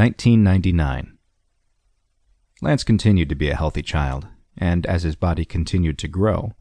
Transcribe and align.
1999. 0.00 1.18
Lance 2.62 2.84
continued 2.84 3.28
to 3.28 3.34
be 3.34 3.50
a 3.50 3.54
healthy 3.54 3.82
child, 3.82 4.28
and 4.56 4.86
as 4.86 5.02
his 5.02 5.14
body 5.14 5.44
continued 5.44 5.98
to 5.98 6.08
grow, 6.08 6.54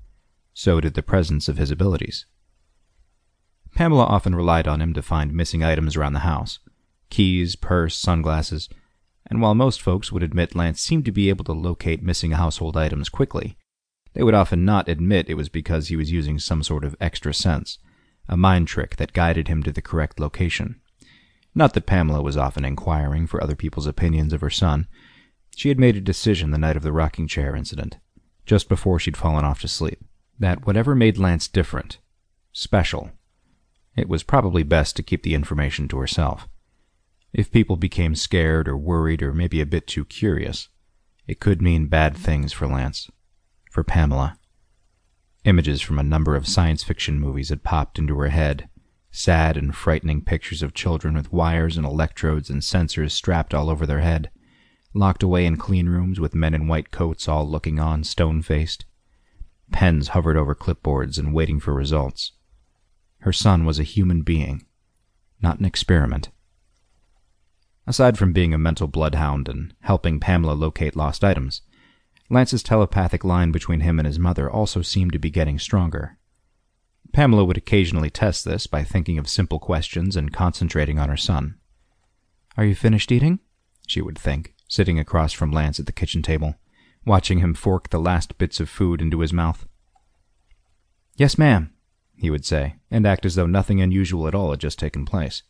so 0.54 0.81
did 0.81 0.94
the 0.94 1.01
presence 1.01 1.47
of 1.47 1.55
his 1.55 1.71
abilities. 1.71 2.25
Pamela 3.73 4.04
often 4.04 4.36
relied 4.36 4.67
on 4.67 4.81
him 4.81 4.94
to 4.94 5.02
find 5.02 5.33
missing 5.33 5.63
items 5.63 5.96
around 5.96 6.12
the 6.12 6.28
house 6.28 6.60
keys, 7.10 7.55
purse, 7.55 7.96
sunglasses, 7.96 8.67
and 9.28 9.40
while 9.40 9.56
most 9.56 9.81
folks 9.81 10.12
would 10.12 10.21
admit 10.21 10.53
Lance 10.53 10.81
seemed 10.81 11.06
to 11.06 11.12
be 11.13 11.29
able 11.29 11.46
to 11.46 11.53
locate 11.53 12.03
missing 12.03 12.31
household 12.31 12.76
items 12.76 13.08
quickly, 13.08 13.56
they 14.15 14.21
would 14.21 14.33
often 14.33 14.65
not 14.65 14.90
admit 14.90 15.29
it 15.29 15.35
was 15.35 15.47
because 15.47 15.87
he 15.87 15.96
was 15.96 16.12
using 16.12 16.40
some 16.40 16.62
sort 16.62 16.84
of 16.84 16.94
extra 16.99 17.34
sense, 17.34 17.77
a 18.27 18.35
mind 18.35 18.67
trick 18.67 18.98
that 18.98 19.13
guided 19.13 19.48
him 19.48 19.63
to 19.63 19.71
the 19.71 19.81
correct 19.81 20.20
location. 20.20 20.81
Not 21.55 21.73
that 21.73 21.86
Pamela 21.86 22.22
was 22.22 22.38
often 22.38 22.63
inquiring 22.63 23.27
for 23.27 23.41
other 23.41 23.55
people's 23.55 23.88
opinions 23.88 24.34
of 24.34 24.41
her 24.41 24.49
son. 24.49 24.88
She 25.55 25.70
had 25.70 25.80
made 25.80 25.98
a 25.98 26.02
decision 26.02 26.52
the 26.52 26.57
night 26.57 26.77
of 26.77 26.84
the 26.84 26.91
rocking 26.91 27.27
chair 27.27 27.55
incident, 27.55 27.98
just 28.45 28.70
before 28.70 28.99
she'd 28.99 29.17
fallen 29.17 29.45
off 29.45 29.62
to 29.62 29.67
sleep, 29.67 30.04
that 30.40 30.66
whatever 30.66 30.95
made 30.95 31.17
Lance 31.17 31.48
different, 31.48 31.98
special, 32.52 33.12
it 33.95 34.07
was 34.07 34.23
probably 34.23 34.63
best 34.63 34.95
to 34.95 35.04
keep 35.04 35.23
the 35.23 35.34
information 35.34 35.88
to 35.90 35.98
herself. 35.98 36.48
If 37.34 37.52
people 37.52 37.76
became 37.76 38.16
scared 38.16 38.68
or 38.68 38.77
worried 38.77 39.21
or 39.21 39.34
maybe 39.34 39.59
a 39.62 39.66
bit 39.66 39.88
too 39.88 40.05
curious, 40.05 40.70
it 41.27 41.40
could 41.40 41.62
mean 41.62 41.88
bad 41.88 42.16
things 42.16 42.54
for 42.54 42.68
Lance, 42.68 43.09
for 43.70 43.84
Pamela. 43.84 44.38
Images 45.43 45.81
from 45.81 45.99
a 45.99 46.04
number 46.04 46.35
of 46.35 46.48
science 46.48 46.84
fiction 46.84 47.20
movies 47.20 47.49
had 47.49 47.63
popped 47.63 47.99
into 47.99 48.18
her 48.20 48.29
head 48.29 48.70
sad 49.12 49.58
and 49.58 49.76
frightening 49.76 50.22
pictures 50.22 50.62
of 50.62 50.73
children 50.73 51.16
with 51.16 51.34
wires 51.34 51.77
and 51.77 51.86
electrodes 51.86 52.49
and 52.49 52.62
sensors 52.62 53.12
strapped 53.12 53.54
all 53.54 53.70
over 53.70 53.85
their 53.85 54.02
head, 54.02 54.30
locked 54.94 55.23
away 55.23 55.45
in 55.45 55.58
clean 55.58 55.88
rooms 55.88 56.20
with 56.20 56.35
men 56.35 56.54
in 56.54 56.68
white 56.68 56.91
coats 56.91 57.27
all 57.27 57.49
looking 57.49 57.79
on 57.79 58.04
stone 58.04 58.41
faced. 58.41 58.85
Pens 59.71 60.10
hovered 60.10 60.38
over 60.38 60.55
clipboards 60.55 61.18
and 61.18 61.34
waiting 61.34 61.60
for 61.60 61.74
results. 61.74 62.34
Her 63.20 63.34
son 63.34 63.66
was 63.66 63.79
a 63.79 63.84
human 63.84 64.22
being, 64.22 64.66
not 65.42 65.60
an 65.60 65.66
experiment. 65.66 66.30
Aside 67.86 68.18
from 68.18 68.34
being 68.34 68.54
a 68.54 68.60
mental 68.60 68.88
bloodhound 68.88 69.50
and 69.50 69.73
helping 69.82 70.20
Pamela 70.20 70.54
locate 70.54 70.96
lost 70.96 71.23
items, 71.23 71.62
Lance's 72.30 72.62
telepathic 72.62 73.23
line 73.23 73.52
between 73.52 73.80
him 73.80 74.00
and 74.00 74.06
his 74.06 74.20
mother 74.20 74.50
also 74.50 74.84
seemed 74.84 75.14
to 75.14 75.20
be 75.20 75.32
getting 75.32 75.58
stronger. 75.58 76.19
Pamela 77.12 77.44
would 77.44 77.58
occasionally 77.58 78.10
test 78.10 78.46
this 78.46 78.68
by 78.68 78.84
thinking 78.84 79.18
of 79.18 79.28
simple 79.28 79.60
questions 79.60 80.16
and 80.16 80.34
concentrating 80.34 81.00
on 81.00 81.10
her 81.10 81.18
son. 81.18 81.58
Are 82.58 82.66
you 82.66 82.76
finished 82.76 83.12
eating? 83.12 83.40
she 83.88 84.02
would 84.02 84.18
think, 84.18 84.54
sitting 84.68 85.00
across 85.00 85.34
from 85.34 85.52
Lance 85.52 85.80
at 85.80 85.88
the 85.88 85.92
kitchen 85.92 86.22
table, 86.22 86.56
watching 87.06 87.40
him 87.40 87.54
fork 87.54 87.90
the 87.90 88.00
last 88.00 88.38
bits 88.38 88.60
of 88.60 88.70
food 88.70 89.02
into 89.02 89.22
his 89.22 89.34
mouth. 89.34 89.66
Yes, 91.16 91.38
ma'am, 91.38 91.74
he 92.16 92.30
would 92.30 92.46
say, 92.46 92.76
and 92.92 93.08
act 93.08 93.26
as 93.26 93.36
though 93.36 93.48
nothing 93.48 93.82
unusual 93.82 94.28
at 94.28 94.36
all 94.36 94.52
had 94.52 94.60
just 94.60 94.78
taken 94.78 95.06
place. 95.06 95.42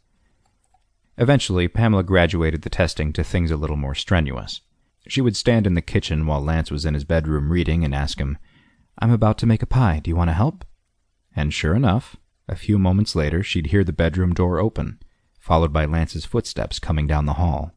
Eventually, 1.17 1.67
Pamela 1.67 2.03
graduated 2.03 2.61
the 2.61 2.69
testing 2.69 3.11
to 3.13 3.23
things 3.23 3.51
a 3.51 3.57
little 3.57 3.75
more 3.75 3.93
strenuous. 3.93 4.61
She 5.07 5.19
would 5.19 5.35
stand 5.35 5.67
in 5.67 5.73
the 5.73 5.81
kitchen 5.81 6.25
while 6.25 6.41
Lance 6.41 6.71
was 6.71 6.85
in 6.85 6.93
his 6.93 7.03
bedroom 7.03 7.51
reading 7.51 7.83
and 7.83 7.93
ask 7.93 8.19
him, 8.19 8.37
I'm 8.99 9.11
about 9.11 9.37
to 9.39 9.45
make 9.45 9.61
a 9.61 9.67
pie. 9.67 9.99
Do 10.01 10.09
you 10.09 10.15
want 10.15 10.29
to 10.29 10.33
help? 10.33 10.63
And 11.39 11.53
sure 11.53 11.73
enough, 11.73 12.17
a 12.49 12.55
few 12.57 12.77
moments 12.77 13.15
later 13.15 13.41
she'd 13.43 13.67
hear 13.67 13.85
the 13.85 13.93
bedroom 13.93 14.33
door 14.33 14.59
open, 14.59 14.99
followed 15.39 15.71
by 15.71 15.85
Lance's 15.85 16.25
footsteps 16.25 16.79
coming 16.79 17.07
down 17.07 17.27
the 17.27 17.39
hall. 17.39 17.71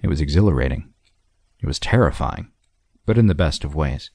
It 0.00 0.06
was 0.06 0.20
exhilarating. 0.20 0.92
It 1.58 1.66
was 1.66 1.80
terrifying, 1.80 2.52
but 3.04 3.18
in 3.18 3.26
the 3.26 3.34
best 3.34 3.64
of 3.64 3.74
ways. 3.74 4.12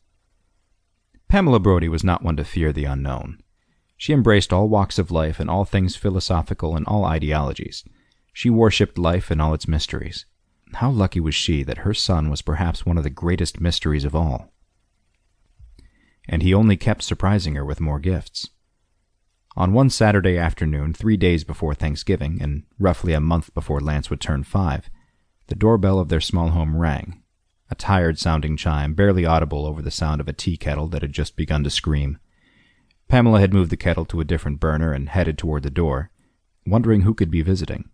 Pamela 1.27 1.59
Brody 1.59 1.89
was 1.89 2.05
not 2.05 2.23
one 2.23 2.37
to 2.37 2.45
fear 2.45 2.71
the 2.71 2.85
unknown. 2.85 3.41
She 3.97 4.13
embraced 4.13 4.53
all 4.53 4.69
walks 4.69 4.97
of 4.97 5.11
life 5.11 5.41
and 5.41 5.49
all 5.49 5.65
things 5.65 5.97
philosophical 5.97 6.77
and 6.77 6.87
all 6.87 7.03
ideologies. 7.03 7.83
She 8.31 8.49
worshipped 8.49 8.97
life 8.97 9.29
and 9.29 9.41
all 9.41 9.53
its 9.53 9.67
mysteries. 9.67 10.25
How 10.75 10.89
lucky 10.89 11.19
was 11.19 11.35
she 11.35 11.63
that 11.63 11.79
her 11.79 11.93
son 11.93 12.29
was 12.29 12.41
perhaps 12.41 12.85
one 12.85 12.97
of 12.97 13.03
the 13.03 13.09
greatest 13.09 13.59
mysteries 13.59 14.05
of 14.05 14.15
all 14.15 14.53
and 16.27 16.41
he 16.41 16.53
only 16.53 16.77
kept 16.77 17.03
surprising 17.03 17.55
her 17.55 17.65
with 17.65 17.81
more 17.81 17.99
gifts. 17.99 18.49
On 19.55 19.73
one 19.73 19.89
Saturday 19.89 20.37
afternoon, 20.37 20.93
three 20.93 21.17
days 21.17 21.43
before 21.43 21.73
Thanksgiving, 21.73 22.39
and 22.41 22.63
roughly 22.77 23.13
a 23.13 23.19
month 23.19 23.53
before 23.53 23.79
Lance 23.79 24.09
would 24.09 24.21
turn 24.21 24.43
five, 24.43 24.89
the 25.47 25.55
doorbell 25.55 25.99
of 25.99 26.09
their 26.09 26.21
small 26.21 26.49
home 26.49 26.77
rang, 26.77 27.23
a 27.71 27.75
tired 27.75 28.19
sounding 28.19 28.55
chime, 28.55 28.93
barely 28.93 29.25
audible 29.25 29.65
over 29.65 29.81
the 29.81 29.89
sound 29.89 30.21
of 30.21 30.27
a 30.27 30.33
tea 30.33 30.57
kettle 30.57 30.87
that 30.89 31.01
had 31.01 31.11
just 31.11 31.35
begun 31.35 31.63
to 31.63 31.69
scream. 31.69 32.19
Pamela 33.07 33.39
had 33.39 33.53
moved 33.53 33.71
the 33.71 33.77
kettle 33.77 34.05
to 34.05 34.19
a 34.19 34.25
different 34.25 34.59
burner 34.59 34.93
and 34.93 35.09
headed 35.09 35.37
toward 35.37 35.63
the 35.63 35.69
door, 35.69 36.11
wondering 36.65 37.01
who 37.01 37.13
could 37.13 37.31
be 37.31 37.41
visiting. 37.41 37.89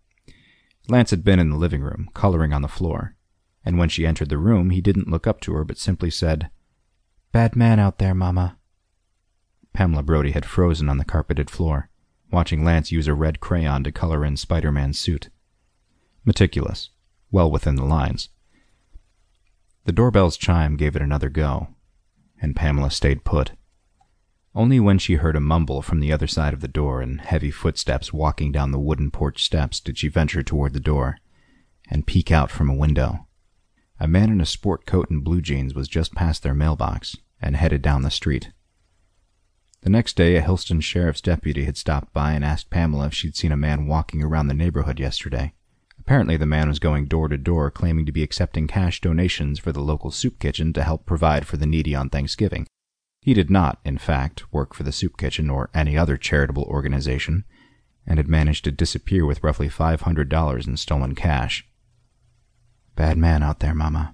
Lance 0.88 1.10
had 1.10 1.24
been 1.24 1.38
in 1.38 1.48
the 1.48 1.56
living 1.56 1.80
room, 1.80 2.10
coloring 2.12 2.52
on 2.52 2.60
the 2.60 2.68
floor, 2.68 3.16
and 3.64 3.78
when 3.78 3.88
she 3.88 4.06
entered 4.06 4.28
the 4.28 4.36
room, 4.36 4.70
he 4.70 4.82
didn't 4.82 5.08
look 5.08 5.26
up 5.26 5.40
to 5.40 5.54
her 5.54 5.64
but 5.64 5.78
simply 5.78 6.10
said, 6.10 6.50
Bad 7.34 7.56
man 7.56 7.80
out 7.80 7.98
there, 7.98 8.14
Mama. 8.14 8.58
Pamela 9.72 10.04
Brody 10.04 10.30
had 10.30 10.46
frozen 10.46 10.88
on 10.88 10.98
the 10.98 11.04
carpeted 11.04 11.50
floor, 11.50 11.90
watching 12.30 12.62
Lance 12.62 12.92
use 12.92 13.08
a 13.08 13.12
red 13.12 13.40
crayon 13.40 13.82
to 13.82 13.90
color 13.90 14.24
in 14.24 14.36
Spider 14.36 14.70
Man's 14.70 15.00
suit. 15.00 15.30
Meticulous, 16.24 16.90
well 17.32 17.50
within 17.50 17.74
the 17.74 17.84
lines. 17.84 18.28
The 19.84 19.90
doorbell's 19.90 20.36
chime 20.36 20.76
gave 20.76 20.94
it 20.94 21.02
another 21.02 21.28
go, 21.28 21.74
and 22.40 22.54
Pamela 22.54 22.92
stayed 22.92 23.24
put. 23.24 23.50
Only 24.54 24.78
when 24.78 25.00
she 25.00 25.14
heard 25.14 25.34
a 25.34 25.40
mumble 25.40 25.82
from 25.82 25.98
the 25.98 26.12
other 26.12 26.28
side 26.28 26.54
of 26.54 26.60
the 26.60 26.68
door 26.68 27.02
and 27.02 27.20
heavy 27.20 27.50
footsteps 27.50 28.12
walking 28.12 28.52
down 28.52 28.70
the 28.70 28.78
wooden 28.78 29.10
porch 29.10 29.42
steps 29.42 29.80
did 29.80 29.98
she 29.98 30.06
venture 30.06 30.44
toward 30.44 30.72
the 30.72 30.78
door 30.78 31.18
and 31.90 32.06
peek 32.06 32.30
out 32.30 32.52
from 32.52 32.70
a 32.70 32.76
window. 32.76 33.26
A 33.98 34.06
man 34.06 34.30
in 34.30 34.40
a 34.40 34.46
sport 34.46 34.86
coat 34.86 35.10
and 35.10 35.24
blue 35.24 35.40
jeans 35.40 35.74
was 35.74 35.88
just 35.88 36.14
past 36.14 36.44
their 36.44 36.54
mailbox 36.54 37.16
and 37.44 37.56
headed 37.56 37.82
down 37.82 38.02
the 38.02 38.10
street. 38.10 38.50
The 39.82 39.90
next 39.90 40.16
day, 40.16 40.36
a 40.36 40.42
Hillston 40.42 40.82
sheriff's 40.82 41.20
deputy 41.20 41.64
had 41.64 41.76
stopped 41.76 42.12
by 42.14 42.32
and 42.32 42.42
asked 42.42 42.70
Pamela 42.70 43.06
if 43.06 43.14
she'd 43.14 43.36
seen 43.36 43.52
a 43.52 43.56
man 43.56 43.86
walking 43.86 44.22
around 44.22 44.48
the 44.48 44.54
neighborhood 44.54 44.98
yesterday. 44.98 45.52
Apparently, 45.98 46.38
the 46.38 46.46
man 46.46 46.68
was 46.68 46.78
going 46.78 47.04
door 47.04 47.28
to 47.28 47.36
door 47.36 47.70
claiming 47.70 48.06
to 48.06 48.12
be 48.12 48.22
accepting 48.22 48.66
cash 48.66 49.00
donations 49.02 49.58
for 49.58 49.72
the 49.72 49.82
local 49.82 50.10
soup 50.10 50.38
kitchen 50.38 50.72
to 50.72 50.82
help 50.82 51.04
provide 51.04 51.46
for 51.46 51.58
the 51.58 51.66
needy 51.66 51.94
on 51.94 52.08
Thanksgiving. 52.08 52.66
He 53.20 53.34
did 53.34 53.50
not, 53.50 53.78
in 53.84 53.98
fact, 53.98 54.50
work 54.52 54.74
for 54.74 54.82
the 54.82 54.92
soup 54.92 55.18
kitchen 55.18 55.50
or 55.50 55.70
any 55.74 55.98
other 55.98 56.16
charitable 56.16 56.64
organization, 56.64 57.44
and 58.06 58.18
had 58.18 58.28
managed 58.28 58.64
to 58.64 58.72
disappear 58.72 59.26
with 59.26 59.42
roughly 59.42 59.68
$500 59.68 60.66
in 60.66 60.76
stolen 60.78 61.14
cash. 61.14 61.66
Bad 62.96 63.18
man 63.18 63.42
out 63.42 63.60
there, 63.60 63.74
Mama. 63.74 64.13